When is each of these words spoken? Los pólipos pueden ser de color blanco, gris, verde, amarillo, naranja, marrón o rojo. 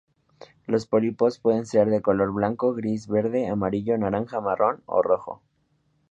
Los 0.65 0.87
pólipos 0.87 1.37
pueden 1.37 1.67
ser 1.67 1.87
de 1.91 2.01
color 2.01 2.33
blanco, 2.33 2.73
gris, 2.73 3.07
verde, 3.07 3.47
amarillo, 3.47 3.99
naranja, 3.99 4.41
marrón 4.41 4.81
o 4.87 5.03
rojo. 5.03 5.43